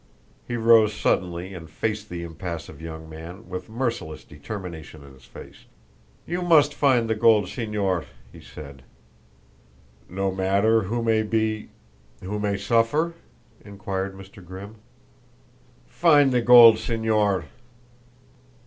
[0.47, 5.65] He rose suddenly and faced the impassive young man, with merciless determination in his face.
[6.25, 8.81] "You must find the gold, Señor," he said.
[10.09, 11.69] "No matter who may be
[12.19, 13.13] who may suffer?"
[13.63, 14.43] inquired Mr.
[14.43, 14.77] Grimm.
[15.87, 17.43] "Find the gold, Señor!"